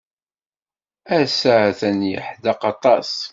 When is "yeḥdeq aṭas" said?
2.11-3.11